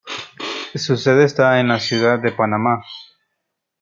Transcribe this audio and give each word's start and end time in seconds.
Su 0.73 0.97
sede 0.97 1.25
está 1.25 1.59
en 1.59 1.67
la 1.67 1.79
ciudad 1.79 2.17
de 2.17 2.31
Panamá. 2.31 2.81